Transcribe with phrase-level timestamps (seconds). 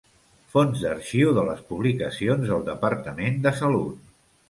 [0.55, 4.15] Fons d'arxiu de les publicacions del Departament de Salut.